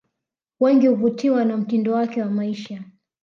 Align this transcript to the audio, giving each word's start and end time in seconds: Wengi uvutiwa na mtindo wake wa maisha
Wengi 0.59 0.89
uvutiwa 0.89 1.45
na 1.45 1.57
mtindo 1.57 1.93
wake 1.93 2.21
wa 2.21 2.29
maisha 2.29 2.83